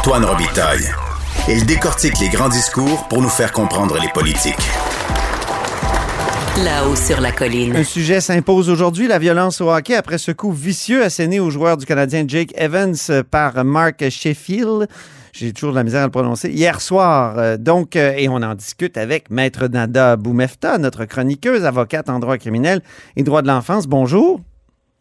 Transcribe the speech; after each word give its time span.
Antoine 0.00 0.24
Robitaille. 0.24 0.88
Il 1.46 1.66
décortique 1.66 2.18
les 2.20 2.30
grands 2.30 2.48
discours 2.48 3.06
pour 3.08 3.20
nous 3.20 3.28
faire 3.28 3.52
comprendre 3.52 3.98
les 4.00 4.08
politiques. 4.08 4.56
Là-haut 6.64 6.96
sur 6.96 7.20
la 7.20 7.32
colline. 7.32 7.76
Un 7.76 7.84
sujet 7.84 8.22
s'impose 8.22 8.70
aujourd'hui, 8.70 9.08
la 9.08 9.18
violence 9.18 9.60
au 9.60 9.70
hockey 9.70 9.94
après 9.94 10.16
ce 10.16 10.32
coup 10.32 10.52
vicieux 10.52 11.04
asséné 11.04 11.38
au 11.38 11.50
joueur 11.50 11.76
du 11.76 11.84
Canadien 11.84 12.24
Jake 12.26 12.50
Evans 12.56 12.94
par 13.30 13.62
Mark 13.62 14.08
Sheffield. 14.08 14.88
J'ai 15.34 15.52
toujours 15.52 15.72
de 15.72 15.76
la 15.76 15.84
misère 15.84 16.00
à 16.00 16.06
le 16.06 16.10
prononcer. 16.10 16.48
Hier 16.48 16.80
soir, 16.80 17.38
euh, 17.38 17.58
donc, 17.58 17.94
euh, 17.94 18.14
et 18.16 18.30
on 18.30 18.36
en 18.36 18.54
discute 18.54 18.96
avec 18.96 19.30
Maître 19.30 19.68
Nada 19.68 20.16
Boumefta, 20.16 20.78
notre 20.78 21.04
chroniqueuse, 21.04 21.66
avocate 21.66 22.08
en 22.08 22.20
droit 22.20 22.38
criminel 22.38 22.80
et 23.16 23.22
droit 23.22 23.42
de 23.42 23.48
l'enfance. 23.48 23.86
Bonjour. 23.86 24.40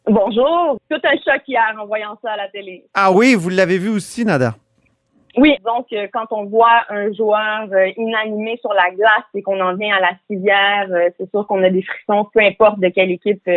Bonjour. 0.06 0.78
Tout 0.92 1.00
un 1.02 1.16
choc 1.24 1.42
hier 1.48 1.62
en 1.82 1.88
voyant 1.88 2.18
ça 2.22 2.32
à 2.32 2.36
la 2.36 2.50
télé. 2.50 2.84
Ah 2.94 3.14
oui, 3.14 3.36
vous 3.36 3.48
l'avez 3.48 3.78
vu 3.78 3.88
aussi, 3.88 4.26
Nada? 4.26 4.56
Oui, 5.40 5.58
donc 5.66 5.88
euh, 5.94 6.08
quand 6.12 6.28
on 6.32 6.46
voit 6.46 6.84
un 6.90 7.12
joueur 7.14 7.68
inanimé 7.98 8.58
sur 8.62 8.74
la 8.74 8.92
glace 8.92 9.26
et 9.34 9.42
qu'on 9.42 9.60
en 9.60 9.76
vient 9.76 9.96
à 9.96 10.02
la 10.02 10.12
civière, 10.30 10.88
c'est 11.18 11.30
sûr 11.32 11.48
qu'on 11.48 11.64
a 11.64 11.70
des 11.70 11.82
frissons, 11.82 12.28
peu 12.34 12.42
importe 12.42 12.80
de 12.80 12.90
quelle 12.90 13.12
équipe 13.12 13.48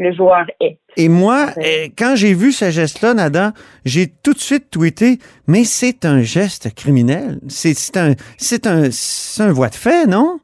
le 0.00 0.12
joueur 0.12 0.46
est. 0.60 0.78
Et 0.96 1.08
moi, 1.08 1.46
euh, 1.58 1.88
quand 1.96 2.14
j'ai 2.16 2.34
vu 2.34 2.52
ce 2.52 2.70
geste-là, 2.70 3.14
Nada, 3.14 3.52
j'ai 3.84 4.08
tout 4.08 4.32
de 4.32 4.38
suite 4.38 4.70
tweeté, 4.70 5.18
mais 5.46 5.64
c'est 5.64 6.04
un 6.04 6.22
geste 6.22 6.74
criminel. 6.74 7.38
C'est 7.48 7.96
un, 7.96 8.14
c'est 8.38 8.66
un, 8.66 8.88
un 9.40 9.52
voie 9.52 9.68
de 9.68 9.74
fait, 9.74 10.06
non? 10.06 10.40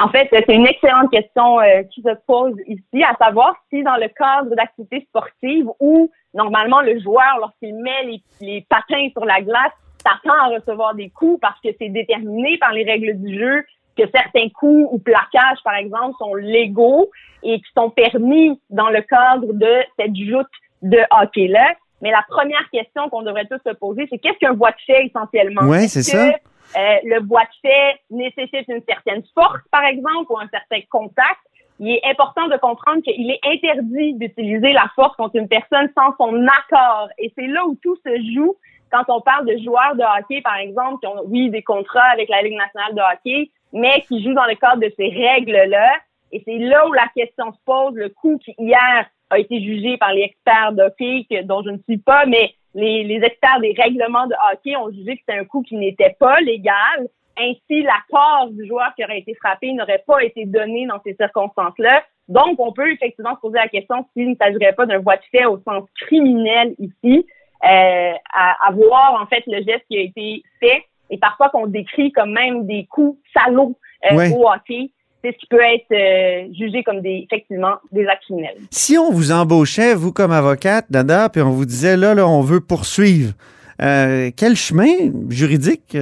En 0.00 0.08
fait, 0.10 0.28
c'est 0.30 0.48
une 0.48 0.66
excellente 0.66 1.10
question 1.10 1.60
euh, 1.60 1.82
qui 1.92 2.02
se 2.02 2.14
pose 2.26 2.54
ici, 2.66 3.02
à 3.02 3.16
savoir 3.22 3.54
si 3.70 3.82
dans 3.82 3.96
le 3.96 4.08
cadre 4.08 4.54
d'activités 4.54 5.06
sportives 5.08 5.66
où 5.80 6.10
normalement 6.34 6.80
le 6.80 6.98
joueur, 7.00 7.38
lorsqu'il 7.40 7.74
met 7.74 8.04
les, 8.04 8.22
les 8.40 8.66
patins 8.68 9.08
sur 9.12 9.24
la 9.24 9.40
glace, 9.40 9.72
s'attend 10.02 10.34
à 10.34 10.48
recevoir 10.48 10.94
des 10.94 11.10
coups 11.10 11.40
parce 11.40 11.60
que 11.60 11.68
c'est 11.78 11.88
déterminé 11.88 12.58
par 12.58 12.72
les 12.72 12.84
règles 12.84 13.20
du 13.20 13.38
jeu, 13.38 13.64
que 13.96 14.04
certains 14.14 14.48
coups 14.50 14.88
ou 14.92 14.98
plaquages, 14.98 15.58
par 15.64 15.74
exemple, 15.74 16.14
sont 16.18 16.34
légaux 16.34 17.10
et 17.42 17.58
qui 17.58 17.70
sont 17.76 17.90
permis 17.90 18.60
dans 18.70 18.90
le 18.90 19.02
cadre 19.02 19.52
de 19.52 19.82
cette 19.98 20.14
joute 20.16 20.46
de 20.82 20.98
hockey-là. 21.10 21.74
Mais 22.00 22.10
la 22.12 22.24
première 22.28 22.68
question 22.70 23.08
qu'on 23.08 23.22
devrait 23.22 23.46
tous 23.46 23.60
se 23.66 23.74
poser, 23.74 24.06
c'est 24.08 24.18
qu'est-ce 24.18 24.38
qu'un 24.38 24.54
bois 24.54 24.70
de 24.70 24.76
fait 24.86 25.06
essentiellement? 25.06 25.62
Oui, 25.64 25.88
c'est 25.88 26.04
ça. 26.04 26.28
Euh, 26.28 26.96
le 27.04 27.20
bois 27.20 27.42
de 27.42 27.68
fait 27.68 28.00
nécessite 28.10 28.68
une 28.68 28.82
certaine 28.86 29.22
force, 29.34 29.60
par 29.70 29.84
exemple, 29.84 30.30
ou 30.30 30.38
un 30.38 30.48
certain 30.48 30.80
contact? 30.90 31.40
Il 31.80 31.90
est 31.90 32.04
important 32.04 32.48
de 32.48 32.56
comprendre 32.56 33.02
qu'il 33.02 33.30
est 33.30 33.40
interdit 33.44 34.14
d'utiliser 34.14 34.72
la 34.72 34.90
force 34.96 35.16
contre 35.16 35.36
une 35.36 35.48
personne 35.48 35.88
sans 35.96 36.14
son 36.16 36.44
accord. 36.46 37.08
Et 37.18 37.32
c'est 37.36 37.46
là 37.46 37.64
où 37.66 37.76
tout 37.82 37.96
se 38.04 38.34
joue 38.34 38.56
quand 38.90 39.04
on 39.08 39.20
parle 39.20 39.46
de 39.46 39.56
joueurs 39.62 39.94
de 39.94 40.02
hockey, 40.02 40.40
par 40.42 40.56
exemple, 40.56 40.98
qui 41.00 41.06
ont, 41.06 41.22
oui, 41.26 41.50
des 41.50 41.62
contrats 41.62 42.10
avec 42.12 42.28
la 42.28 42.42
Ligue 42.42 42.56
nationale 42.56 42.94
de 42.94 43.00
hockey, 43.00 43.50
mais 43.72 44.00
qui 44.08 44.22
jouent 44.22 44.34
dans 44.34 44.46
le 44.46 44.54
cadre 44.54 44.80
de 44.80 44.92
ces 44.96 45.08
règles-là. 45.08 45.92
Et 46.32 46.42
c'est 46.44 46.58
là 46.58 46.86
où 46.88 46.92
la 46.92 47.06
question 47.14 47.52
se 47.52 47.58
pose. 47.64 47.94
Le 47.94 48.08
coup 48.08 48.38
qui, 48.38 48.54
hier, 48.58 49.06
a 49.30 49.38
été 49.38 49.60
jugé 49.60 49.98
par 49.98 50.12
les 50.12 50.22
experts 50.22 50.72
de 50.72 50.82
hockey, 50.82 51.26
dont 51.44 51.62
je 51.62 51.70
ne 51.70 51.78
suis 51.88 51.98
pas, 51.98 52.26
mais 52.26 52.54
les, 52.74 53.04
les 53.04 53.22
experts 53.24 53.60
des 53.60 53.74
règlements 53.76 54.26
de 54.26 54.34
hockey 54.52 54.76
ont 54.76 54.90
jugé 54.90 55.16
que 55.16 55.22
c'était 55.26 55.38
un 55.38 55.44
coup 55.44 55.62
qui 55.62 55.76
n'était 55.76 56.16
pas 56.18 56.40
légal. 56.40 57.08
Ainsi, 57.40 57.82
l'accord 57.82 58.50
du 58.50 58.66
joueur 58.66 58.92
qui 58.96 59.04
aurait 59.04 59.20
été 59.20 59.34
frappé 59.34 59.72
n'aurait 59.72 60.02
pas 60.06 60.22
été 60.22 60.44
donné 60.44 60.86
dans 60.86 61.00
ces 61.04 61.14
circonstances-là. 61.14 62.02
Donc, 62.28 62.58
on 62.58 62.72
peut 62.72 62.90
effectivement 62.92 63.34
se 63.36 63.40
poser 63.40 63.58
la 63.58 63.68
question 63.68 64.04
s'il 64.12 64.30
ne 64.30 64.34
s'agirait 64.36 64.74
pas 64.74 64.86
d'un 64.86 64.98
voie 64.98 65.16
de 65.16 65.22
fait 65.30 65.46
au 65.46 65.58
sens 65.66 65.84
criminel 66.00 66.74
ici, 66.78 67.26
euh, 67.64 68.12
à, 68.34 68.68
à 68.68 68.72
voir 68.72 69.20
en 69.20 69.26
fait 69.26 69.42
le 69.46 69.62
geste 69.62 69.84
qui 69.88 69.98
a 69.98 70.02
été 70.02 70.42
fait 70.60 70.84
et 71.10 71.18
parfois 71.18 71.48
qu'on 71.50 71.66
décrit 71.66 72.12
comme 72.12 72.32
même 72.32 72.66
des 72.66 72.86
coups 72.90 73.18
salauds 73.34 73.76
euh, 74.10 74.30
au 74.30 74.48
hockey. 74.48 74.90
C'est 75.24 75.32
ce 75.32 75.38
qui 75.38 75.46
peut 75.46 75.60
être 75.60 75.90
euh, 75.90 76.52
jugé 76.54 76.84
comme 76.84 77.00
des 77.00 77.24
effectivement 77.24 77.74
des 77.90 78.06
actes 78.06 78.22
criminels. 78.22 78.56
Si 78.70 78.96
on 78.96 79.10
vous 79.10 79.32
embauchait, 79.32 79.94
vous 79.94 80.12
comme 80.12 80.30
avocate, 80.30 80.86
Dada, 80.90 81.28
puis 81.28 81.42
on 81.42 81.50
vous 81.50 81.64
disait 81.64 81.96
là, 81.96 82.14
là, 82.14 82.28
on 82.28 82.40
veut 82.40 82.60
poursuivre, 82.60 83.32
euh, 83.80 84.30
quel 84.36 84.56
chemin 84.56 85.12
juridique 85.28 85.96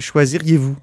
choisiriez-vous? 0.00 0.76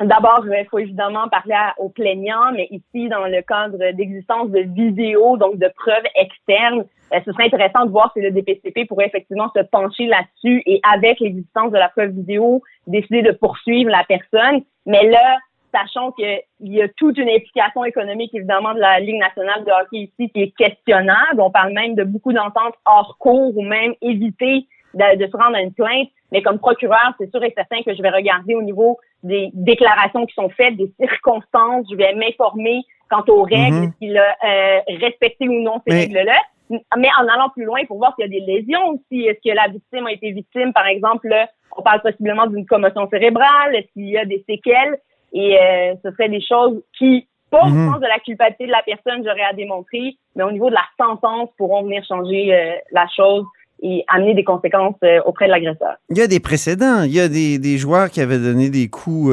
D'abord, 0.00 0.44
il 0.46 0.66
faut 0.70 0.78
évidemment 0.78 1.28
parler 1.28 1.56
aux 1.76 1.88
plaignants, 1.88 2.52
mais 2.52 2.68
ici, 2.70 3.08
dans 3.08 3.26
le 3.26 3.42
cadre 3.42 3.78
d'existence 3.92 4.48
de 4.50 4.60
vidéos, 4.60 5.36
donc 5.36 5.58
de 5.58 5.68
preuves 5.76 6.04
externes, 6.14 6.84
euh, 7.12 7.20
ce 7.24 7.32
serait 7.32 7.46
intéressant 7.46 7.84
de 7.84 7.90
voir 7.90 8.12
si 8.14 8.20
le 8.20 8.30
DPCP 8.30 8.84
pourrait 8.84 9.06
effectivement 9.06 9.50
se 9.56 9.62
pencher 9.62 10.06
là-dessus 10.06 10.62
et 10.66 10.80
avec 10.88 11.18
l'existence 11.18 11.72
de 11.72 11.78
la 11.78 11.88
preuve 11.88 12.10
vidéo, 12.10 12.62
décider 12.86 13.22
de 13.22 13.32
poursuivre 13.32 13.90
la 13.90 14.04
personne. 14.04 14.62
Mais 14.86 15.08
là, 15.08 15.38
sachant 15.74 16.12
qu'il 16.12 16.42
y 16.60 16.80
a 16.80 16.88
toute 16.96 17.18
une 17.18 17.28
implication 17.28 17.84
économique, 17.84 18.32
évidemment, 18.34 18.74
de 18.74 18.80
la 18.80 19.00
Ligue 19.00 19.18
nationale 19.18 19.64
de 19.64 19.70
hockey 19.70 20.10
ici 20.12 20.30
qui 20.30 20.42
est 20.42 20.54
questionnable. 20.56 21.40
On 21.40 21.50
parle 21.50 21.72
même 21.72 21.94
de 21.96 22.04
beaucoup 22.04 22.32
d'ententes 22.32 22.74
hors 22.86 23.16
cours 23.18 23.56
ou 23.56 23.62
même 23.62 23.94
éviter 24.00 24.66
de, 24.94 25.26
se 25.26 25.36
rendre 25.36 25.56
à 25.56 25.62
une 25.62 25.72
plainte. 25.72 26.08
Mais 26.32 26.42
comme 26.42 26.58
procureur, 26.58 27.14
c'est 27.18 27.30
sûr 27.30 27.42
et 27.42 27.52
certain 27.56 27.82
que 27.82 27.94
je 27.94 28.02
vais 28.02 28.10
regarder 28.10 28.54
au 28.54 28.62
niveau 28.62 28.98
des 29.22 29.50
déclarations 29.54 30.26
qui 30.26 30.34
sont 30.34 30.50
faites, 30.50 30.76
des 30.76 30.92
circonstances. 31.00 31.86
Je 31.90 31.96
vais 31.96 32.14
m'informer 32.14 32.82
quant 33.10 33.24
aux 33.28 33.42
règles, 33.42 33.86
mm 33.86 33.92
s'il 33.98 34.18
a 34.18 34.36
euh, 34.44 34.80
respecté 35.00 35.48
ou 35.48 35.62
non 35.62 35.80
ces 35.86 35.94
règles-là 35.94 36.38
mais 36.70 37.08
en 37.18 37.26
allant 37.28 37.48
plus 37.50 37.64
loin 37.64 37.84
pour 37.86 37.98
voir 37.98 38.14
s'il 38.14 38.30
y 38.30 38.36
a 38.36 38.40
des 38.40 38.44
lésions 38.44 38.90
aussi. 38.90 39.26
Est-ce 39.26 39.40
que 39.42 39.54
la 39.54 39.68
victime 39.68 40.06
a 40.06 40.12
été 40.12 40.32
victime, 40.32 40.72
par 40.72 40.86
exemple, 40.86 41.34
on 41.76 41.82
parle 41.82 42.02
possiblement 42.02 42.46
d'une 42.46 42.66
commotion 42.66 43.08
cérébrale, 43.08 43.74
est-ce 43.74 43.92
qu'il 43.92 44.08
y 44.08 44.18
a 44.18 44.24
des 44.24 44.44
séquelles? 44.48 44.98
Et 45.32 45.58
euh, 45.58 45.94
ce 46.02 46.10
seraient 46.10 46.28
des 46.28 46.40
choses 46.40 46.82
qui, 46.96 47.26
pas 47.50 47.62
au 47.62 47.68
mhm. 47.68 47.92
sens 47.92 48.00
de 48.00 48.06
la 48.06 48.18
culpabilité 48.18 48.66
de 48.66 48.72
la 48.72 48.82
personne, 48.82 49.22
j'aurais 49.24 49.42
à 49.48 49.52
démontrer, 49.52 50.16
mais 50.36 50.44
au 50.44 50.52
niveau 50.52 50.70
de 50.70 50.74
la 50.74 50.86
sentence, 50.98 51.50
pourront 51.56 51.82
venir 51.82 52.04
changer 52.04 52.54
euh, 52.54 52.72
la 52.92 53.06
chose 53.14 53.44
et 53.82 54.04
amener 54.08 54.34
des 54.34 54.44
conséquences 54.44 54.96
euh, 55.04 55.20
auprès 55.24 55.46
de 55.46 55.52
l'agresseur. 55.52 55.96
Il 56.10 56.18
y 56.18 56.22
a 56.22 56.26
des 56.26 56.40
précédents. 56.40 57.02
Il 57.02 57.12
y 57.12 57.20
a 57.20 57.28
des, 57.28 57.58
des 57.58 57.78
joueurs 57.78 58.10
qui 58.10 58.20
avaient 58.20 58.38
donné 58.38 58.70
des 58.70 58.88
coups 58.88 59.32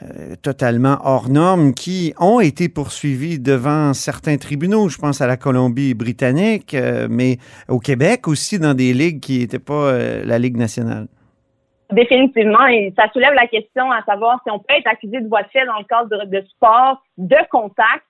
euh, 0.00 0.36
totalement 0.42 0.96
hors 1.04 1.28
normes 1.28 1.74
qui 1.74 2.14
ont 2.18 2.40
été 2.40 2.70
poursuivis 2.70 3.38
devant 3.38 3.92
certains 3.92 4.38
tribunaux. 4.38 4.88
Je 4.88 4.96
pense 4.96 5.20
à 5.20 5.26
la 5.26 5.36
Colombie-Britannique, 5.36 6.72
euh, 6.72 7.08
mais 7.10 7.36
au 7.68 7.78
Québec 7.78 8.26
aussi 8.26 8.58
dans 8.58 8.72
des 8.72 8.94
ligues 8.94 9.20
qui 9.20 9.40
n'étaient 9.40 9.58
pas 9.58 9.92
euh, 9.92 10.22
la 10.24 10.38
Ligue 10.38 10.56
nationale. 10.56 11.08
Définitivement, 11.90 12.66
et 12.68 12.94
ça 12.98 13.04
soulève 13.12 13.34
la 13.34 13.46
question 13.46 13.92
à 13.92 14.02
savoir 14.04 14.40
si 14.44 14.50
on 14.50 14.60
peut 14.60 14.74
être 14.74 14.86
accusé 14.86 15.20
de 15.20 15.28
voie 15.28 15.42
de 15.42 15.48
fait 15.48 15.66
dans 15.66 15.78
le 15.78 15.84
cadre 15.84 16.24
de, 16.24 16.40
sport 16.48 17.02
de 17.18 17.36
contact 17.50 18.02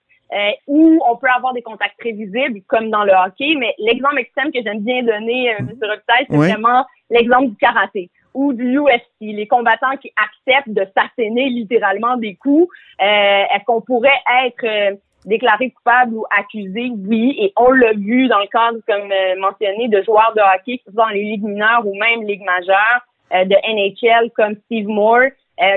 ou 0.66 1.00
on 1.08 1.16
peut 1.16 1.28
avoir 1.36 1.52
des 1.52 1.62
contacts 1.62 1.98
prévisibles 1.98 2.62
comme 2.68 2.90
dans 2.90 3.04
le 3.04 3.12
hockey. 3.12 3.54
Mais 3.58 3.74
l'exemple 3.78 4.18
extrême 4.18 4.50
que 4.52 4.62
j'aime 4.62 4.80
bien 4.80 5.02
donner, 5.02 5.48
M. 5.58 5.68
Robitaille, 5.82 6.26
c'est 6.30 6.36
vraiment 6.36 6.84
l'exemple 7.10 7.48
du 7.48 7.56
karaté 7.56 8.10
ou 8.34 8.52
du 8.52 8.78
UFC, 8.78 9.02
les 9.20 9.46
combattants 9.46 9.96
qui 10.00 10.12
acceptent 10.16 10.70
de 10.74 10.86
s'asséner 10.96 11.48
littéralement 11.48 12.16
des 12.16 12.34
coups, 12.36 12.68
euh, 13.00 13.04
est-ce 13.04 13.64
qu'on 13.66 13.80
pourrait 13.80 14.20
être 14.44 14.64
euh, 14.64 14.96
déclaré 15.26 15.70
coupable 15.70 16.14
ou 16.14 16.24
accusé? 16.36 16.90
Oui, 17.06 17.36
et 17.38 17.52
on 17.56 17.70
l'a 17.70 17.92
vu 17.92 18.28
dans 18.28 18.40
le 18.40 18.46
cadre, 18.46 18.78
comme 18.86 19.10
euh, 19.12 19.40
mentionné, 19.40 19.88
de 19.88 20.02
joueurs 20.02 20.32
de 20.34 20.40
hockey, 20.40 20.78
que 20.78 20.84
ce 20.86 20.92
soit 20.92 21.06
dans 21.06 21.10
les 21.10 21.24
ligues 21.24 21.44
mineures 21.44 21.86
ou 21.86 21.94
même 21.94 22.26
ligues 22.26 22.44
majeures, 22.44 23.02
de 23.32 23.56
NHL 23.66 24.30
comme 24.36 24.56
Steve 24.66 24.86
Moore, 24.88 25.30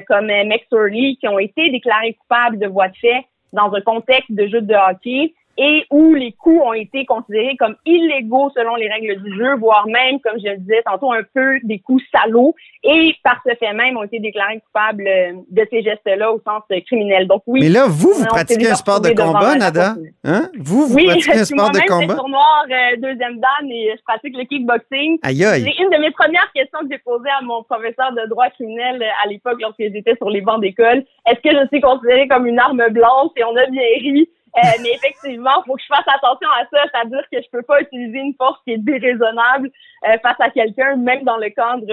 comme 0.09 0.25
Max 0.25 0.65
Orley, 0.73 1.15
qui 1.17 1.25
ont 1.29 1.39
été 1.39 1.69
déclarés 1.69 2.13
coupables 2.15 2.59
de 2.59 2.67
voie 2.67 2.89
de 2.89 2.97
fait 2.97 3.23
dans 3.55 3.73
un 3.73 3.81
contexte 3.81 4.31
de 4.31 4.47
jeu 4.47 4.61
de 4.61 4.75
hockey 4.75 5.33
et 5.57 5.85
où 5.89 6.13
les 6.13 6.33
coups 6.33 6.61
ont 6.61 6.73
été 6.73 7.05
considérés 7.05 7.55
comme 7.57 7.75
illégaux 7.85 8.51
selon 8.55 8.75
les 8.75 8.89
règles 8.89 9.21
du 9.23 9.35
jeu, 9.37 9.55
voire 9.55 9.87
même, 9.87 10.19
comme 10.19 10.39
je 10.39 10.49
le 10.49 10.57
disais 10.57 10.81
tantôt, 10.83 11.11
un 11.11 11.23
peu 11.33 11.59
des 11.63 11.79
coups 11.79 12.03
salauds, 12.13 12.55
et 12.83 13.15
par 13.23 13.41
ce 13.45 13.55
fait 13.55 13.73
même 13.73 13.97
ont 13.97 14.03
été 14.03 14.19
déclarés 14.19 14.59
coupables 14.59 15.07
euh, 15.07 15.33
de 15.49 15.67
ces 15.69 15.81
gestes-là 15.81 16.31
au 16.31 16.41
sens 16.45 16.63
criminel. 16.85 17.27
Donc 17.27 17.43
oui. 17.47 17.61
Mais 17.61 17.69
là, 17.69 17.85
vous, 17.87 18.11
vous 18.13 18.25
pratiquez 18.25 18.69
un 18.69 18.75
sport 18.75 19.01
de 19.01 19.09
combat, 19.09 19.55
Nada? 19.55 19.95
Hein? 20.23 20.49
Vous, 20.59 20.87
vous 20.87 20.97
pratiquez 21.05 21.39
un 21.39 21.45
sport 21.45 21.71
de 21.71 21.79
combat? 21.87 22.17
Oui, 22.23 22.31
noir, 22.31 22.65
euh, 22.69 22.97
deuxième 22.97 23.39
dan, 23.39 23.69
et 23.69 23.93
je 23.95 24.01
pratique 24.03 24.35
le 24.35 24.43
kickboxing. 24.43 25.19
Aïe 25.23 25.45
aïe. 25.45 25.63
C'est 25.63 25.83
une 25.83 25.89
de 25.89 25.97
mes 25.97 26.11
premières 26.11 26.51
questions 26.53 26.79
que 26.79 26.87
j'ai 26.91 26.99
posées 26.99 27.29
à 27.39 27.43
mon 27.43 27.63
professeur 27.63 28.11
de 28.11 28.27
droit 28.29 28.49
criminel 28.49 29.01
euh, 29.01 29.23
à 29.23 29.29
l'époque 29.29 29.57
lorsque 29.61 29.79
j'étais 29.79 30.15
sur 30.15 30.29
les 30.29 30.41
bancs 30.41 30.61
d'école. 30.61 31.03
Est-ce 31.25 31.39
que 31.41 31.55
je 31.55 31.67
suis 31.67 31.81
considérée 31.81 32.27
comme 32.27 32.45
une 32.45 32.59
arme 32.59 32.83
blanche? 32.89 33.31
Et 33.37 33.43
on 33.43 33.55
a 33.55 33.65
bien 33.67 33.81
ri? 34.01 34.29
Euh, 34.57 34.61
mais 34.81 34.91
effectivement, 34.93 35.51
faut 35.65 35.75
que 35.75 35.81
je 35.81 35.93
fasse 35.93 36.07
attention 36.07 36.47
à 36.49 36.63
ça, 36.71 36.83
c'est-à-dire 36.91 37.23
que 37.29 37.37
je 37.41 37.49
peux 37.51 37.63
pas 37.63 37.81
utiliser 37.81 38.19
une 38.19 38.33
force 38.37 38.57
qui 38.63 38.71
est 38.71 38.77
déraisonnable 38.77 39.69
euh, 40.07 40.17
face 40.21 40.39
à 40.39 40.49
quelqu'un, 40.49 40.95
même 40.95 41.23
dans 41.23 41.37
le 41.37 41.49
cadre 41.49 41.85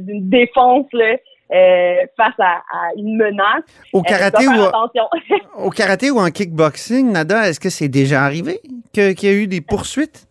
d'une 0.00 0.28
défense 0.28 0.86
là, 0.92 1.16
euh, 1.52 1.94
face 2.16 2.34
à, 2.38 2.60
une 2.96 3.16
menace. 3.16 3.64
Au 3.94 4.02
karaté, 4.02 4.46
ou, 4.46 5.64
au 5.64 5.70
karaté 5.70 6.10
ou 6.10 6.18
en 6.18 6.30
kickboxing, 6.30 7.10
Nada, 7.10 7.48
est-ce 7.48 7.58
que 7.58 7.70
c'est 7.70 7.88
déjà 7.88 8.22
arrivé 8.22 8.60
qu'il 8.92 9.24
y 9.24 9.28
a 9.28 9.32
eu 9.32 9.46
des 9.46 9.62
poursuites? 9.62 10.26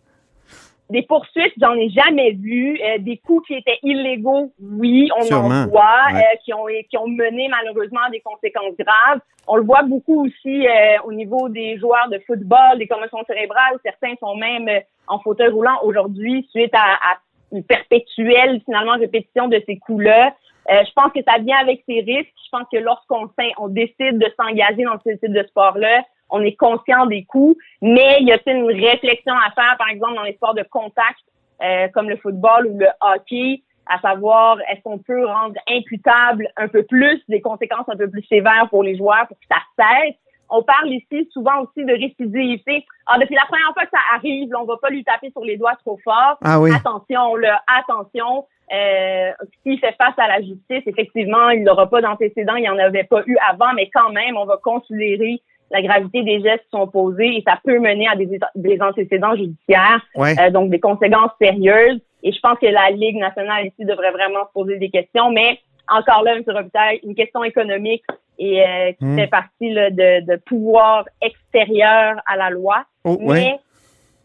Des 0.90 1.02
poursuites, 1.02 1.52
j'en 1.60 1.74
ai 1.74 1.88
jamais 1.90 2.32
vu. 2.32 2.78
Euh, 2.82 2.98
des 2.98 3.16
coups 3.18 3.46
qui 3.46 3.54
étaient 3.54 3.78
illégaux, 3.82 4.52
oui, 4.60 5.08
on 5.18 5.22
Sûrement. 5.22 5.48
en 5.62 5.66
voit, 5.68 6.06
Ouais. 6.12 6.18
euh, 6.20 6.36
qui 6.44 6.52
ont 6.52 6.66
qui 6.88 6.96
ont 6.98 7.08
mené 7.08 7.48
malheureusement 7.48 8.00
à 8.06 8.10
des 8.10 8.20
conséquences 8.20 8.76
graves. 8.78 9.20
On 9.48 9.56
le 9.56 9.62
voit 9.62 9.82
beaucoup 9.82 10.26
aussi 10.26 10.66
euh, 10.66 10.96
au 11.04 11.12
niveau 11.12 11.48
des 11.48 11.78
joueurs 11.78 12.08
de 12.10 12.18
football, 12.26 12.78
des 12.78 12.86
commotions 12.86 13.24
cérébrales. 13.26 13.78
Certains 13.84 14.14
sont 14.20 14.36
même 14.36 14.68
euh, 14.68 14.80
en 15.08 15.18
fauteuil 15.20 15.48
roulant 15.48 15.78
aujourd'hui 15.82 16.46
suite 16.50 16.74
à, 16.74 16.94
à 16.94 17.16
une 17.52 17.64
perpétuelle 17.64 18.60
finalement 18.64 18.92
répétition 18.98 19.48
de 19.48 19.60
ces 19.66 19.76
coups-là. 19.78 20.34
Euh, 20.70 20.82
je 20.86 20.92
pense 20.92 21.12
que 21.12 21.20
ça 21.26 21.38
vient 21.40 21.56
avec 21.58 21.82
ses 21.88 22.00
risques. 22.00 22.32
Je 22.44 22.50
pense 22.52 22.66
que 22.72 22.78
lorsqu'on 22.78 23.28
on 23.58 23.68
décide 23.68 24.18
de 24.18 24.26
s'engager 24.38 24.84
dans 24.84 24.98
ce 25.04 25.10
type 25.16 25.32
de 25.32 25.42
sport-là, 25.48 26.02
on 26.30 26.42
est 26.42 26.56
conscient 26.56 27.06
des 27.06 27.24
coûts, 27.24 27.56
mais 27.82 28.18
il 28.20 28.28
y 28.28 28.32
a 28.32 28.38
une 28.46 28.66
réflexion 28.66 29.34
à 29.34 29.50
faire, 29.52 29.76
par 29.78 29.88
exemple, 29.88 30.14
dans 30.14 30.22
les 30.22 30.34
sports 30.34 30.54
de 30.54 30.64
contact, 30.70 31.20
euh, 31.62 31.88
comme 31.88 32.08
le 32.08 32.16
football 32.16 32.66
ou 32.66 32.78
le 32.78 32.88
hockey, 33.00 33.62
à 33.86 34.00
savoir 34.00 34.58
est-ce 34.70 34.80
qu'on 34.82 34.98
peut 34.98 35.26
rendre 35.26 35.56
imputable 35.68 36.48
un 36.56 36.68
peu 36.68 36.84
plus 36.84 37.22
des 37.28 37.40
conséquences 37.40 37.88
un 37.88 37.96
peu 37.96 38.08
plus 38.08 38.22
sévères 38.24 38.68
pour 38.70 38.82
les 38.82 38.96
joueurs 38.96 39.26
pour 39.26 39.36
que 39.38 39.46
ça 39.50 39.60
cesse? 39.78 40.14
On 40.48 40.62
parle 40.62 40.88
ici 40.88 41.28
souvent 41.32 41.60
aussi 41.60 41.84
de 41.84 41.92
récidivité. 41.92 42.84
Ah, 43.06 43.18
depuis 43.18 43.36
la 43.36 43.46
première 43.46 43.72
fois 43.72 43.84
que 43.84 43.90
ça 43.92 44.02
arrive, 44.16 44.50
là, 44.50 44.60
on 44.60 44.64
va 44.64 44.76
pas 44.78 44.90
lui 44.90 45.04
taper 45.04 45.30
sur 45.30 45.44
les 45.44 45.56
doigts 45.56 45.76
trop 45.84 45.98
fort. 46.02 46.38
Ah 46.42 46.60
oui. 46.60 46.72
Attention, 46.74 47.36
là, 47.36 47.62
attention. 47.66 48.46
Euh, 48.72 49.30
S'il 49.62 49.78
fait 49.78 49.94
face 49.96 50.18
à 50.18 50.28
la 50.28 50.40
justice, 50.40 50.82
effectivement, 50.86 51.50
il 51.50 51.62
n'aura 51.62 51.88
pas 51.88 52.00
d'antécédents, 52.00 52.56
il 52.56 52.62
n'y 52.62 52.68
en 52.68 52.78
avait 52.78 53.04
pas 53.04 53.22
eu 53.26 53.36
avant, 53.48 53.72
mais 53.74 53.90
quand 53.92 54.10
même, 54.10 54.36
on 54.36 54.44
va 54.44 54.56
considérer 54.56 55.40
la 55.70 55.82
gravité 55.82 56.22
des 56.22 56.40
gestes 56.40 56.64
qui 56.64 56.70
sont 56.78 56.86
posés 56.88 57.36
et 57.36 57.42
ça 57.46 57.58
peut 57.64 57.78
mener 57.78 58.08
à 58.08 58.16
des, 58.16 58.28
des 58.56 58.82
antécédents 58.82 59.36
judiciaires, 59.36 60.00
Ouais. 60.16 60.34
euh, 60.40 60.50
donc 60.50 60.70
des 60.70 60.80
conséquences 60.80 61.30
sérieuses. 61.40 62.00
Et 62.22 62.32
je 62.32 62.40
pense 62.40 62.58
que 62.58 62.66
la 62.66 62.90
Ligue 62.90 63.16
nationale 63.16 63.66
ici 63.66 63.84
devrait 63.84 64.10
vraiment 64.10 64.46
se 64.48 64.52
poser 64.52 64.78
des 64.78 64.90
questions, 64.90 65.30
mais 65.30 65.58
encore 65.88 66.22
là, 66.22 66.36
M. 66.36 66.42
Robitaille, 66.46 67.00
une 67.04 67.14
question 67.14 67.42
économique 67.44 68.04
et 68.38 68.62
euh, 68.62 68.92
qui 68.92 69.04
Hmm. 69.04 69.16
fait 69.16 69.26
partie 69.26 69.70
là, 69.70 69.90
de, 69.90 70.26
de 70.26 70.36
pouvoir 70.46 71.04
extérieur 71.22 72.20
à 72.26 72.36
la 72.36 72.50
loi. 72.50 72.84
Oh, 73.04 73.16
Mais 73.20 73.26
ouais. 73.28 73.56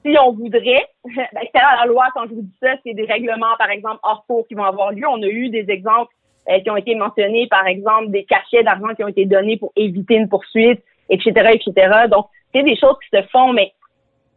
si 0.05 0.15
on 0.19 0.31
voudrait, 0.31 0.85
ben, 1.05 1.41
extérieur 1.41 1.71
à 1.71 1.85
la 1.85 1.91
loi, 1.91 2.05
quand 2.13 2.23
je 2.27 2.33
vous 2.35 2.41
dis 2.41 2.57
ça, 2.61 2.73
c'est 2.85 2.93
des 2.93 3.05
règlements, 3.05 3.55
par 3.57 3.69
exemple, 3.69 3.99
hors 4.03 4.25
cours 4.27 4.47
qui 4.47 4.53
vont 4.55 4.63
avoir 4.63 4.91
lieu. 4.91 5.07
On 5.07 5.21
a 5.21 5.27
eu 5.27 5.49
des 5.49 5.65
exemples 5.69 6.13
euh, 6.49 6.59
qui 6.59 6.69
ont 6.69 6.77
été 6.77 6.95
mentionnés, 6.95 7.47
par 7.47 7.65
exemple, 7.67 8.09
des 8.09 8.23
cachets 8.25 8.63
d'argent 8.63 8.93
qui 8.95 9.03
ont 9.03 9.07
été 9.07 9.25
donnés 9.25 9.57
pour 9.57 9.71
éviter 9.75 10.15
une 10.15 10.29
poursuite, 10.29 10.81
etc., 11.09 11.31
etc. 11.53 12.07
Donc, 12.11 12.27
c'est 12.53 12.63
des 12.63 12.77
choses 12.77 12.95
qui 13.03 13.17
se 13.17 13.23
font, 13.31 13.53
mais 13.53 13.73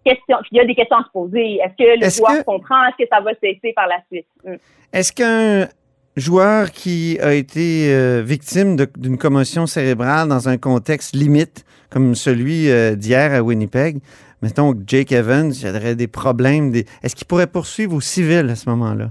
question, 0.05 0.37
il 0.51 0.59
y 0.59 0.61
a 0.61 0.65
des 0.65 0.75
questions 0.75 0.97
à 0.97 1.05
se 1.05 1.11
poser. 1.13 1.57
Est-ce 1.57 1.77
que 1.77 2.05
le 2.05 2.11
joueur 2.11 2.39
que- 2.39 2.45
comprend? 2.45 2.87
Est-ce 2.87 3.05
que 3.05 3.09
ça 3.11 3.21
va 3.21 3.33
cesser 3.43 3.73
par 3.75 3.87
la 3.87 3.99
suite? 4.11 4.27
Mm. 4.45 4.55
Est-ce 4.93 5.13
qu'un 5.13 5.69
joueur 6.17 6.71
qui 6.71 7.19
a 7.21 7.35
été 7.35 7.93
euh, 7.93 8.23
victime 8.25 8.77
d'une 8.97 9.19
commotion 9.19 9.67
cérébrale 9.67 10.29
dans 10.29 10.49
un 10.49 10.57
contexte 10.57 11.15
limite, 11.15 11.65
comme 11.91 12.15
celui 12.15 12.71
euh, 12.71 12.97
d'hier 12.97 13.33
à 13.33 13.43
Winnipeg, 13.43 13.99
mettons 14.43 14.73
que 14.73 14.81
Jake 14.87 15.13
Evans, 15.13 15.53
il 15.53 15.67
y 15.67 15.71
aurait 15.71 15.95
des 15.95 16.09
problèmes, 16.09 16.71
des... 16.71 16.87
est-ce 17.03 17.15
qu'il 17.15 17.27
pourrait 17.27 17.47
poursuivre 17.47 17.95
au 17.95 18.01
civil 18.01 18.49
à 18.51 18.57
ce 18.57 18.69
moment-là? 18.71 19.11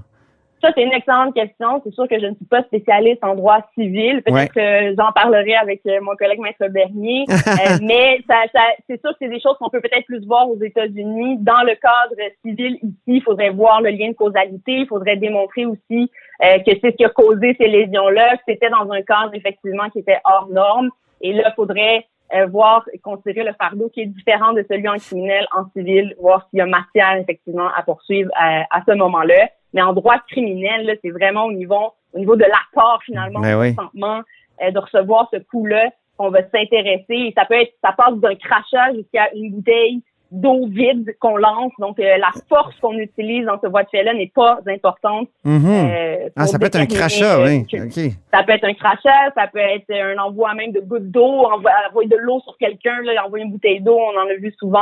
Ça, 0.61 0.71
c'est 0.75 0.81
une 0.83 0.91
excellente 0.93 1.35
question. 1.35 1.81
C'est 1.83 1.93
sûr 1.93 2.07
que 2.07 2.19
je 2.19 2.25
ne 2.25 2.33
suis 2.35 2.45
pas 2.45 2.63
spécialiste 2.63 3.23
en 3.23 3.35
droit 3.35 3.59
civil. 3.75 4.23
Peut-être 4.23 4.33
Ouais. 4.33 4.47
que 4.47 4.95
j'en 4.97 5.11
parlerai 5.11 5.53
avec 5.55 5.81
euh, 5.85 5.99
mon 6.01 6.15
collègue 6.15 6.39
Maître 6.39 6.67
Bernier. 6.69 7.25
Euh, 7.47 7.77
mais 7.81 8.19
ça, 8.29 8.35
ça, 8.53 8.61
c'est 8.87 8.99
sûr 9.01 9.11
que 9.11 9.17
c'est 9.21 9.29
des 9.29 9.39
choses 9.39 9.55
qu'on 9.59 9.69
peut 9.69 9.81
peut-être 9.81 10.05
plus 10.05 10.25
voir 10.25 10.49
aux 10.49 10.61
États-Unis. 10.61 11.37
Dans 11.39 11.61
le 11.63 11.75
cadre 11.75 12.15
civil, 12.45 12.75
ici, 12.83 12.97
il 13.07 13.21
faudrait 13.23 13.49
voir 13.49 13.81
le 13.81 13.89
lien 13.89 14.09
de 14.09 14.13
causalité. 14.15 14.73
Il 14.73 14.87
faudrait 14.87 15.15
démontrer 15.17 15.65
aussi 15.65 16.11
euh, 16.43 16.59
que 16.59 16.71
c'est 16.81 16.91
ce 16.91 16.95
qui 16.95 17.05
a 17.05 17.09
causé 17.09 17.55
ces 17.59 17.67
lésions-là, 17.67 18.37
que 18.37 18.43
c'était 18.47 18.69
dans 18.69 18.91
un 18.91 19.01
cadre, 19.01 19.31
effectivement, 19.33 19.89
qui 19.89 19.99
était 19.99 20.19
hors 20.25 20.47
norme. 20.49 20.89
Et 21.21 21.33
là, 21.33 21.43
il 21.51 21.55
faudrait 21.55 22.05
euh, 22.35 22.45
voir 22.47 22.83
et 22.93 22.99
considérer 22.99 23.43
le 23.45 23.53
fardeau 23.53 23.89
qui 23.89 24.01
est 24.01 24.05
différent 24.07 24.53
de 24.53 24.63
celui 24.69 24.87
en 24.87 24.95
criminel, 24.97 25.47
en 25.55 25.65
civil, 25.75 26.15
voir 26.19 26.45
s'il 26.49 26.59
y 26.59 26.61
a 26.61 26.65
matière, 26.65 27.15
effectivement, 27.15 27.69
à 27.75 27.81
poursuivre 27.83 28.29
à, 28.35 28.63
à 28.71 28.81
ce 28.87 28.93
moment-là. 28.93 29.47
Mais 29.73 29.81
en 29.81 29.93
droit 29.93 30.17
criminel, 30.29 30.85
là, 30.85 30.93
c'est 31.03 31.11
vraiment 31.11 31.45
au 31.45 31.51
niveau, 31.51 31.91
au 32.13 32.19
niveau 32.19 32.35
de 32.35 32.43
l'accord, 32.45 32.99
finalement, 33.05 33.41
Ben 33.41 33.59
oui. 33.59 33.69
du 33.71 33.75
consentement, 33.75 34.21
euh, 34.63 34.71
de 34.71 34.79
recevoir 34.79 35.29
ce 35.31 35.37
coup-là 35.37 35.89
qu'on 36.17 36.29
va 36.29 36.39
s'intéresser. 36.49 37.05
Et 37.09 37.33
ça 37.37 37.45
peut 37.45 37.55
être, 37.61 37.73
ça 37.83 37.91
passe 37.91 38.15
d'un 38.15 38.35
crachat 38.35 38.93
jusqu'à 38.95 39.29
une 39.35 39.51
bouteille 39.51 40.01
d'eau 40.31 40.67
vide 40.67 41.15
qu'on 41.19 41.37
lance. 41.37 41.71
Donc, 41.79 41.99
euh, 41.99 42.17
la 42.17 42.31
force 42.49 42.75
qu'on 42.81 42.97
utilise 42.97 43.45
dans 43.45 43.59
ce 43.61 43.67
voie 43.67 43.83
de 43.83 43.89
fait-là 43.89 44.13
n'est 44.13 44.31
pas 44.35 44.59
importante. 44.67 45.29
Euh, 45.45 46.29
ah, 46.35 46.47
ça 46.47 46.59
peut 46.59 46.65
être 46.65 46.75
un 46.75 46.85
crachat, 46.85 47.43
oui. 47.43 47.65
que- 47.65 47.85
OK. 47.85 48.11
ça 48.33 48.43
peut 48.43 48.51
être 48.51 48.65
un 48.65 48.73
crachat, 48.73 49.31
ça 49.35 49.47
peut 49.47 49.59
être 49.59 49.89
un 49.91 50.17
envoi 50.17 50.53
même 50.53 50.71
de 50.73 50.81
gouttes 50.81 51.09
d'eau, 51.11 51.45
envo- 51.45 51.69
envoyer 51.89 52.09
de 52.09 52.17
l'eau 52.17 52.41
sur 52.41 52.57
quelqu'un, 52.57 53.01
là, 53.03 53.25
envoyer 53.25 53.45
une 53.45 53.51
bouteille 53.51 53.79
d'eau, 53.79 53.97
on 53.97 54.17
en 54.19 54.27
a 54.27 54.33
vu 54.33 54.53
souvent 54.59 54.81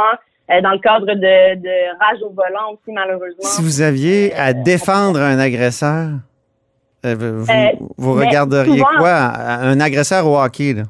dans 0.50 0.71
le 0.71 0.80
cadre 0.80 1.07
de, 1.07 1.56
de 1.56 2.00
rage 2.00 2.21
au 2.21 2.30
volant 2.30 2.74
aussi, 2.74 2.92
malheureusement. 2.94 3.42
Si 3.44 3.62
vous 3.62 3.81
aviez 3.81 4.33
à 4.36 4.53
défendre 4.53 5.19
un 5.19 5.39
agresseur, 5.39 6.09
euh, 7.06 7.15
vous, 7.18 7.51
Euh, 7.51 7.71
vous 7.97 8.13
regarderiez 8.13 8.77
souvent- 8.80 8.97
quoi? 8.97 9.15
Un 9.15 9.80
agresseur 9.80 10.27
au 10.27 10.38
hockey, 10.39 10.74
là? 10.74 10.83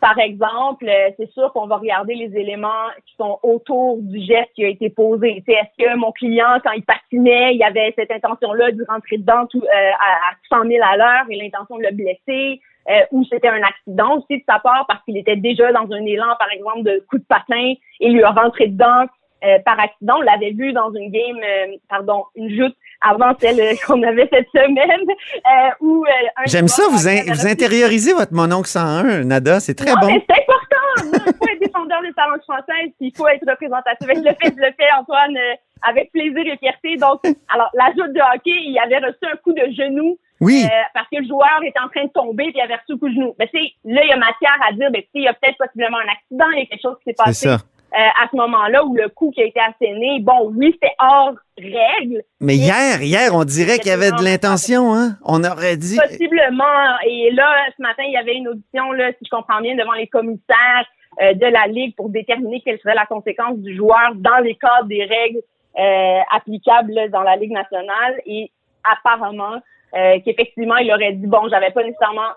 Par 0.00 0.18
exemple, 0.18 0.88
euh, 0.88 1.10
c'est 1.16 1.30
sûr 1.30 1.52
qu'on 1.52 1.68
va 1.68 1.76
regarder 1.76 2.14
les 2.16 2.36
éléments 2.36 2.88
qui 3.06 3.14
sont 3.16 3.38
autour 3.44 3.98
du 4.00 4.18
geste 4.20 4.50
qui 4.56 4.64
a 4.64 4.68
été 4.68 4.90
posé. 4.90 5.44
Est-ce 5.46 5.84
que 5.84 5.96
mon 5.96 6.10
client, 6.10 6.58
quand 6.64 6.72
il 6.72 6.82
patinait, 6.84 7.54
il 7.54 7.62
avait 7.62 7.92
cette 7.96 8.10
intention-là 8.10 8.72
de 8.72 8.84
rentrer 8.88 9.18
dedans 9.18 9.46
tout, 9.48 9.62
euh, 9.62 9.66
à, 9.70 10.56
à 10.56 10.58
100 10.60 10.66
000 10.68 10.84
à 10.84 10.96
l'heure 10.96 11.24
et 11.30 11.36
l'intention 11.36 11.76
de 11.78 11.84
le 11.84 11.92
blesser? 11.94 12.60
Euh, 12.90 13.00
ou 13.12 13.24
c'était 13.30 13.48
un 13.48 13.62
accident 13.62 14.16
aussi 14.18 14.38
de 14.38 14.44
sa 14.48 14.58
part 14.58 14.84
parce 14.88 15.02
qu'il 15.04 15.16
était 15.16 15.36
déjà 15.36 15.72
dans 15.72 15.90
un 15.92 16.04
élan, 16.04 16.34
par 16.38 16.50
exemple, 16.52 16.82
de 16.82 17.04
coup 17.08 17.18
de 17.18 17.24
patin 17.24 17.74
et 18.00 18.08
lui 18.10 18.22
a 18.22 18.30
rentré 18.30 18.66
dedans 18.68 19.04
euh, 19.44 19.58
par 19.64 19.78
accident. 19.80 20.16
On 20.18 20.22
l'avait 20.22 20.52
vu 20.52 20.72
dans 20.72 20.92
une 20.92 21.10
game, 21.10 21.36
euh, 21.42 21.76
pardon, 21.88 22.24
une 22.36 22.50
joute 22.56 22.74
avant 23.00 23.32
celle 23.40 23.60
qu'on 23.86 24.02
avait 24.02 24.28
cette 24.32 24.48
semaine. 24.50 25.00
euh, 25.08 25.70
où, 25.80 26.04
euh, 26.04 26.08
un 26.36 26.42
J'aime 26.46 26.68
ça, 26.68 26.84
vous, 26.90 27.08
in- 27.08 27.24
vous 27.32 27.46
intériorisez 27.46 28.12
votre 28.14 28.32
mononcle 28.34 28.68
101, 28.68 29.24
Nada, 29.24 29.58
c'est 29.60 29.74
très 29.74 29.92
non, 29.92 30.00
bon. 30.00 30.08
c'est 30.08 30.36
important. 30.42 30.58
Il 31.04 31.34
faut 31.34 31.48
être 31.48 31.60
défendeur 31.60 32.00
de 32.02 32.12
sa 32.16 32.26
langue 32.28 32.42
française, 32.42 32.90
puis 32.98 33.08
il 33.08 33.16
faut 33.16 33.26
être 33.26 33.44
représentatif. 33.48 34.06
Je 34.08 34.20
le 34.20 34.30
fais, 34.40 34.54
je 34.54 34.60
le 34.60 34.72
fais, 34.78 34.88
Antoine, 34.98 35.36
euh, 35.36 35.54
avec 35.88 36.12
plaisir 36.12 36.42
et 36.46 36.56
fierté. 36.58 36.96
Donc, 36.96 37.20
alors, 37.52 37.70
la 37.74 37.86
joute 37.96 38.12
de 38.12 38.20
hockey, 38.20 38.54
il 38.66 38.78
avait 38.78 38.98
reçu 39.04 39.18
un 39.24 39.36
coup 39.42 39.52
de 39.52 39.64
genou 39.72 40.18
Oui, 40.42 40.64
euh, 40.64 40.68
parce 40.92 41.08
que 41.08 41.20
le 41.20 41.26
joueur 41.28 41.60
était 41.64 41.78
en 41.78 41.88
train 41.88 42.04
de 42.04 42.10
tomber 42.10 42.44
puis 42.50 42.54
il 42.56 42.60
avait 42.60 42.74
reçu 42.74 42.92
un 42.92 42.98
coup 42.98 43.08
de 43.08 43.14
genou. 43.14 43.34
Ben, 43.38 43.48
là, 43.52 44.00
il 44.04 44.08
y 44.08 44.12
a 44.12 44.16
matière 44.16 44.58
à 44.68 44.72
dire, 44.72 44.90
ben, 44.90 45.02
il 45.14 45.22
y 45.22 45.28
a 45.28 45.34
peut-être 45.34 45.56
possiblement 45.56 45.98
un 45.98 46.12
accident, 46.12 46.50
il 46.52 46.58
y 46.58 46.62
a 46.62 46.66
quelque 46.66 46.82
chose 46.82 46.96
qui 46.98 47.04
s'est 47.10 47.14
c'est 47.16 47.24
passé 47.24 47.48
ça. 47.48 47.54
euh, 47.54 48.24
à 48.24 48.28
ce 48.28 48.36
moment-là 48.36 48.84
où 48.84 48.94
le 48.96 49.08
coup 49.08 49.30
qui 49.30 49.40
a 49.40 49.44
été 49.44 49.60
asséné, 49.60 50.18
bon, 50.20 50.50
oui, 50.54 50.70
c'était 50.72 50.94
hors 50.98 51.34
règle, 51.58 52.22
Mais 52.40 52.56
hier, 52.56 53.00
hier, 53.02 53.30
on 53.34 53.44
dirait 53.44 53.78
qu'il 53.78 53.88
y 53.88 53.94
avait 53.94 54.10
de 54.10 54.24
l'intention, 54.24 54.94
hein? 54.94 55.16
On 55.24 55.44
aurait 55.44 55.76
dit. 55.76 55.96
Possiblement. 55.96 56.98
Et 57.06 57.30
là, 57.32 57.46
ce 57.76 57.82
matin, 57.82 58.02
il 58.04 58.12
y 58.12 58.16
avait 58.16 58.34
une 58.34 58.48
audition, 58.48 58.90
là, 58.92 59.12
si 59.12 59.24
je 59.24 59.30
comprends 59.30 59.60
bien, 59.60 59.76
devant 59.76 59.92
les 59.92 60.08
commissaires 60.08 60.86
euh, 61.20 61.34
de 61.34 61.46
la 61.46 61.66
Ligue 61.66 61.94
pour 61.94 62.08
déterminer 62.08 62.62
quelle 62.64 62.80
serait 62.80 62.94
la 62.94 63.06
conséquence 63.06 63.58
du 63.58 63.76
joueur 63.76 64.14
dans 64.16 64.38
les 64.38 64.56
cadres 64.56 64.88
des 64.88 65.04
règles 65.04 65.42
euh, 65.78 66.20
applicables 66.34 66.92
là, 66.92 67.08
dans 67.08 67.22
la 67.22 67.36
Ligue 67.36 67.52
nationale. 67.52 68.20
Et 68.26 68.50
apparemment, 68.82 69.60
euh, 69.94 70.18
qu'effectivement, 70.24 70.76
il 70.76 70.90
aurait 70.92 71.12
dit, 71.12 71.26
bon, 71.26 71.48
j'avais 71.50 71.70
pas 71.70 71.82
nécessairement... 71.82 72.30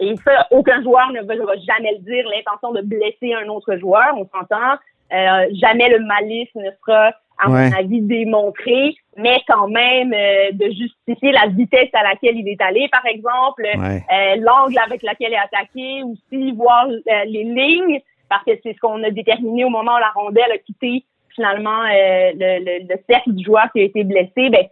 Et 0.00 0.14
ça, 0.24 0.48
aucun 0.50 0.82
joueur 0.82 1.12
ne 1.12 1.20
va, 1.22 1.34
jamais 1.58 1.92
le 1.92 1.98
dire, 1.98 2.24
l'intention 2.28 2.72
de 2.72 2.80
blesser 2.80 3.34
un 3.34 3.46
autre 3.48 3.76
joueur, 3.76 4.08
on 4.16 4.26
s'entend. 4.36 4.74
Euh, 5.12 5.46
jamais 5.52 5.88
le 5.90 6.00
malice 6.00 6.48
ne 6.56 6.70
sera, 6.80 7.12
à 7.38 7.48
Ouais. 7.48 7.70
mon 7.70 7.76
avis, 7.76 8.00
démontré, 8.00 8.96
mais 9.16 9.38
quand 9.46 9.68
même 9.68 10.12
euh, 10.12 10.50
de 10.52 10.64
justifier 10.72 11.30
la 11.32 11.46
vitesse 11.48 11.90
à 11.92 12.02
laquelle 12.02 12.36
il 12.36 12.48
est 12.48 12.60
allé, 12.62 12.88
par 12.90 13.04
exemple, 13.06 13.62
Ouais. 13.62 14.02
euh, 14.12 14.36
l'angle 14.40 14.78
avec 14.84 15.02
lequel 15.02 15.30
il 15.30 15.34
est 15.34 15.36
attaqué, 15.36 16.02
aussi 16.02 16.52
voir 16.52 16.86
euh, 16.88 17.24
les 17.26 17.44
lignes, 17.44 18.00
parce 18.28 18.42
que 18.44 18.52
c'est 18.62 18.72
ce 18.72 18.80
qu'on 18.80 19.02
a 19.04 19.10
déterminé 19.10 19.64
au 19.64 19.70
moment 19.70 19.94
où 19.96 20.00
la 20.00 20.10
rondelle 20.14 20.50
a 20.52 20.58
quitté 20.58 21.04
finalement 21.36 21.82
euh, 21.82 22.32
le, 22.34 22.64
le, 22.64 22.88
le 22.88 22.96
cercle 23.08 23.32
du 23.32 23.44
joueur 23.44 23.70
qui 23.72 23.80
a 23.80 23.84
été 23.84 24.02
blessé. 24.04 24.50
Ben, 24.50 24.66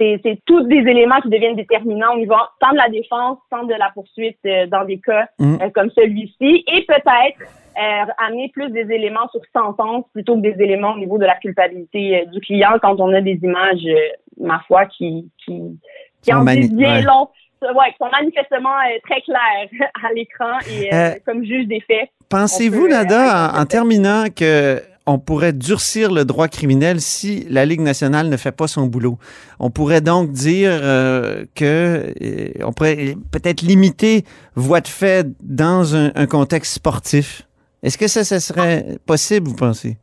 c'est, 0.00 0.20
c'est 0.24 0.38
tous 0.46 0.62
des 0.62 0.78
éléments 0.78 1.20
qui 1.20 1.28
deviennent 1.28 1.56
déterminants 1.56 2.14
au 2.14 2.18
niveau 2.18 2.34
tant 2.58 2.72
de 2.72 2.78
la 2.78 2.88
défense, 2.88 3.38
tant 3.50 3.64
de 3.64 3.74
la 3.74 3.90
poursuite 3.92 4.38
euh, 4.46 4.66
dans 4.66 4.84
des 4.84 4.98
cas 4.98 5.26
Mm. 5.38 5.56
euh, 5.62 5.70
comme 5.74 5.90
celui-ci, 5.90 6.64
et 6.66 6.84
peut-être 6.86 7.40
euh, 7.78 8.12
amener 8.26 8.50
plus 8.52 8.70
des 8.70 8.92
éléments 8.92 9.28
sur 9.30 9.40
sentence 9.54 10.04
plutôt 10.12 10.36
que 10.36 10.40
des 10.40 10.62
éléments 10.62 10.92
au 10.92 10.98
niveau 10.98 11.18
de 11.18 11.24
la 11.24 11.36
culpabilité 11.36 12.20
euh, 12.20 12.24
du 12.26 12.40
client 12.40 12.72
quand 12.80 13.00
on 13.00 13.12
a 13.12 13.20
des 13.20 13.38
images, 13.42 13.84
euh, 13.86 14.08
ma 14.38 14.60
foi, 14.66 14.86
qui 14.86 15.30
qui, 15.44 15.78
qui 16.22 16.32
en 16.32 16.44
disent 16.44 16.74
bien 16.74 17.00
long, 17.02 17.28
ouais, 17.62 17.90
qui 17.90 17.96
sont 18.00 18.10
manifestement 18.10 18.70
euh, 18.70 18.98
très 19.08 19.20
clairs 19.22 19.90
à 20.04 20.12
l'écran 20.14 20.58
et 20.70 21.20
comme 21.24 21.44
juge 21.44 21.66
des 21.66 21.80
faits. 21.80 22.08
Pensez-vous, 22.28 22.88
Nada, 22.88 23.52
en, 23.56 23.64
terminant, 23.66 24.24
que 24.34 24.80
on 25.06 25.18
pourrait 25.18 25.52
durcir 25.52 26.12
le 26.12 26.24
droit 26.24 26.48
criminel 26.48 27.00
si 27.00 27.44
la 27.48 27.64
Ligue 27.64 27.80
nationale 27.80 28.28
ne 28.28 28.36
fait 28.36 28.52
pas 28.52 28.68
son 28.68 28.86
boulot. 28.86 29.18
On 29.58 29.70
pourrait 29.70 30.00
donc 30.00 30.30
dire 30.30 30.70
euh, 30.72 31.44
que 31.54 32.12
euh, 32.22 32.48
on 32.64 32.72
pourrait 32.72 33.14
peut-être 33.32 33.62
limiter 33.62 34.24
voie 34.54 34.80
de 34.80 34.88
fait 34.88 35.26
dans 35.42 35.96
un, 35.96 36.26
contexte 36.26 36.74
sportif. 36.74 37.42
Est-ce 37.82 37.96
que 37.96 38.08
ça, 38.08 38.24
ça 38.24 38.40
serait 38.40 38.98
possible, 39.06 39.48
vous 39.48 39.56
pensez? 39.56 39.96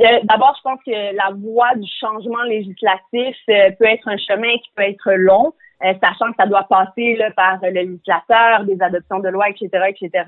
Euh, 0.00 0.04
D'abord, 0.24 0.54
je 0.56 0.62
pense 0.62 0.80
que 0.84 0.90
la 0.90 1.34
voie 1.36 1.74
du 1.76 1.88
changement 2.00 2.42
législatif 2.44 3.36
peut 3.46 3.86
être 3.86 4.08
un 4.08 4.16
chemin 4.16 4.54
qui 4.54 4.70
peut 4.74 4.82
être 4.82 5.12
long, 5.12 5.52
sachant 6.02 6.30
que 6.30 6.36
ça 6.38 6.46
doit 6.46 6.64
passer 6.64 7.16
là, 7.16 7.30
par 7.32 7.58
le 7.62 7.70
législateur, 7.70 8.64
des 8.64 8.80
adoptions 8.80 9.20
de 9.20 9.28
loi, 9.28 9.48
etc., 9.50 9.68
etc. 9.88 10.24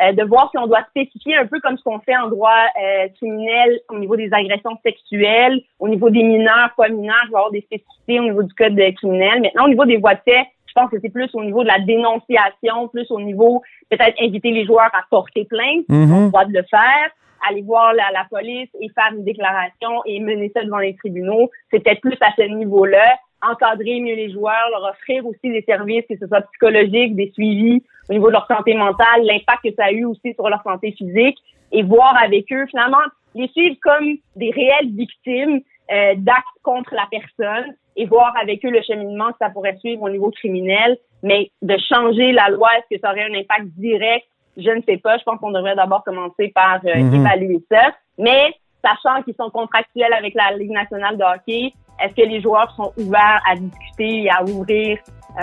Euh, 0.00 0.12
de 0.12 0.24
voir 0.24 0.50
si 0.50 0.58
on 0.58 0.66
doit 0.66 0.82
spécifier 0.90 1.36
un 1.36 1.46
peu 1.46 1.60
comme 1.60 1.78
ce 1.78 1.84
qu'on 1.84 2.00
fait 2.00 2.16
en 2.16 2.28
droit 2.28 2.50
euh, 2.50 3.08
criminel 3.14 3.78
au 3.90 3.98
niveau 3.98 4.16
des 4.16 4.28
agressions 4.32 4.76
sexuelles, 4.84 5.60
au 5.78 5.88
niveau 5.88 6.10
des 6.10 6.24
mineurs, 6.24 6.70
pas 6.76 6.88
mineurs, 6.88 7.14
il 7.26 7.30
va 7.30 7.38
y 7.38 7.40
avoir 7.40 7.50
des 7.52 7.60
spécificités 7.60 8.18
au 8.18 8.24
niveau 8.24 8.42
du 8.42 8.52
code 8.54 8.76
criminel. 8.96 9.40
Maintenant, 9.40 9.66
au 9.66 9.68
niveau 9.68 9.84
des 9.84 9.98
voies 9.98 10.14
de 10.14 10.20
fait, 10.24 10.46
je 10.66 10.72
pense 10.74 10.90
que 10.90 10.96
c'est 11.00 11.10
plus 11.10 11.30
au 11.34 11.44
niveau 11.44 11.62
de 11.62 11.68
la 11.68 11.78
dénonciation, 11.78 12.88
plus 12.88 13.08
au 13.10 13.20
niveau 13.20 13.62
peut-être 13.88 14.20
inviter 14.20 14.50
les 14.50 14.64
joueurs 14.64 14.90
à 14.92 15.04
porter 15.08 15.44
plainte, 15.44 15.84
on 15.88 16.26
droit 16.26 16.44
de 16.44 16.52
le 16.52 16.64
faire, 16.68 17.10
aller 17.48 17.62
voir 17.62 17.92
la, 17.92 18.10
la 18.12 18.24
police 18.28 18.70
et 18.80 18.88
faire 18.88 19.12
une 19.16 19.24
déclaration 19.24 20.02
et 20.06 20.18
mener 20.18 20.50
ça 20.56 20.64
devant 20.64 20.78
les 20.78 20.96
tribunaux. 20.96 21.50
C'est 21.70 21.78
peut-être 21.78 22.00
plus 22.00 22.18
à 22.20 22.32
ce 22.36 22.42
niveau-là, 22.42 23.14
encadrer 23.50 24.00
mieux 24.00 24.14
les 24.14 24.30
joueurs, 24.32 24.68
leur 24.70 24.84
offrir 24.90 25.26
aussi 25.26 25.50
des 25.50 25.62
services, 25.62 26.04
que 26.08 26.16
ce 26.18 26.26
soit 26.26 26.42
psychologiques, 26.42 27.14
des 27.16 27.30
suivis 27.32 27.82
au 28.08 28.12
niveau 28.12 28.28
de 28.28 28.32
leur 28.32 28.46
santé 28.46 28.74
mentale, 28.74 29.22
l'impact 29.24 29.62
que 29.64 29.74
ça 29.74 29.84
a 29.86 29.92
eu 29.92 30.04
aussi 30.04 30.34
sur 30.34 30.48
leur 30.48 30.62
santé 30.62 30.92
physique 30.92 31.38
et 31.72 31.82
voir 31.82 32.14
avec 32.22 32.52
eux 32.52 32.66
finalement 32.66 32.98
les 33.34 33.48
suivre 33.48 33.76
comme 33.82 34.16
des 34.36 34.50
réelles 34.50 34.90
victimes 34.94 35.60
euh, 35.90 36.14
d'actes 36.16 36.44
contre 36.62 36.94
la 36.94 37.06
personne 37.10 37.74
et 37.96 38.06
voir 38.06 38.34
avec 38.40 38.64
eux 38.64 38.70
le 38.70 38.82
cheminement 38.82 39.30
que 39.32 39.38
ça 39.40 39.50
pourrait 39.50 39.76
suivre 39.78 40.02
au 40.02 40.08
niveau 40.10 40.30
criminel. 40.30 40.98
Mais 41.22 41.50
de 41.62 41.76
changer 41.78 42.32
la 42.32 42.48
loi, 42.50 42.68
est-ce 42.78 42.96
que 42.96 43.00
ça 43.00 43.10
aurait 43.10 43.24
un 43.24 43.34
impact 43.34 43.66
direct? 43.78 44.26
Je 44.56 44.70
ne 44.70 44.82
sais 44.82 44.98
pas. 44.98 45.16
Je 45.18 45.24
pense 45.24 45.38
qu'on 45.40 45.50
devrait 45.50 45.74
d'abord 45.74 46.04
commencer 46.04 46.48
par 46.54 46.80
euh, 46.84 46.94
Mhm. 46.96 47.14
évaluer 47.14 47.60
ça. 47.70 47.92
Mais 48.18 48.54
sachant 48.84 49.22
qu'ils 49.22 49.34
sont 49.34 49.50
contractuels 49.50 50.12
avec 50.12 50.34
la 50.34 50.56
Ligue 50.56 50.70
nationale 50.70 51.16
de 51.16 51.24
hockey, 51.24 51.72
est-ce 52.02 52.14
que 52.14 52.28
les 52.28 52.40
joueurs 52.40 52.72
sont 52.76 52.92
ouverts 52.98 53.40
à 53.50 53.54
discuter 53.56 54.24
et 54.24 54.30
à 54.30 54.42
ouvrir 54.44 54.98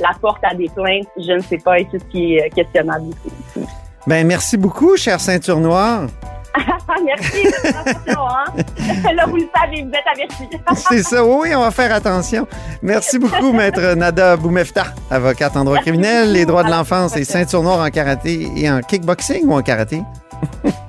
la 0.00 0.10
porte 0.20 0.42
à 0.44 0.54
des 0.54 0.68
plaintes? 0.74 1.06
Je 1.16 1.32
ne 1.32 1.40
sais 1.40 1.58
pas 1.58 1.78
et 1.80 1.88
c'est 1.90 1.98
ce 1.98 2.04
qui 2.06 2.34
est 2.36 2.46
euh, 2.46 2.48
questionnable 2.54 3.06
ici. 3.08 3.66
Ben, 4.06 4.26
merci 4.26 4.56
beaucoup, 4.56 4.96
cher 4.96 5.20
ceinture 5.20 5.60
noire. 5.60 6.06
Merci 7.04 7.46
attention, 7.64 8.20
hein? 8.28 8.44
Là, 9.14 9.24
vous 9.26 9.36
le 9.36 9.48
savez, 9.56 9.82
vous 9.82 9.88
êtes 9.88 10.04
avertis. 10.12 10.48
C'est 10.90 11.02
ça, 11.02 11.24
oui, 11.24 11.48
on 11.54 11.60
va 11.60 11.70
faire 11.70 11.92
attention. 11.94 12.46
Merci 12.82 13.18
beaucoup, 13.18 13.52
maître 13.52 13.94
Nada 13.94 14.36
Boumefta, 14.36 14.84
avocate 15.10 15.56
en 15.56 15.64
droit 15.64 15.76
Merci 15.76 15.90
criminel, 15.90 16.24
beaucoup. 16.24 16.34
les 16.34 16.44
droits 16.44 16.62
de 16.64 16.70
l'enfance 16.70 17.16
et 17.16 17.24
ceinture 17.24 17.62
noire 17.62 17.80
en 17.80 17.88
karaté 17.88 18.48
et 18.54 18.70
en 18.70 18.80
kickboxing 18.80 19.46
ou 19.46 19.54
en 19.54 19.62
karaté? 19.62 20.02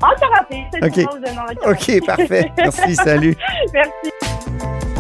En 0.02 0.20
karaté, 0.20 0.66
c'est 0.74 0.84
Ok. 0.86 0.94
tout 1.10 1.16
le 1.16 1.34
monde 1.34 1.40
en 1.50 1.56
karaté. 1.56 1.98
OK, 2.00 2.06
parfait. 2.08 2.52
Merci, 2.58 2.96
salut. 2.96 3.36
Merci. 3.74 4.93